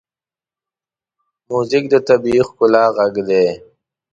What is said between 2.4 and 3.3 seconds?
ښکلا غږ